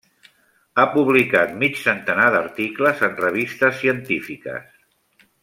[0.77, 4.83] Ha publicat mig centenar d’articles en revistes científiques.